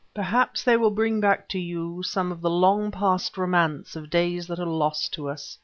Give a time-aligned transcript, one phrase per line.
[0.15, 4.47] Perhaps they will bring back to you some of the long past romance of days
[4.47, 5.59] that are lost to us.